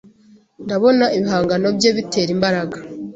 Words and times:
ndabona 0.65 1.05
ibihangano 1.17 1.67
bye 1.77 1.89
bitera 1.97 2.29
imbaraga 2.35 2.77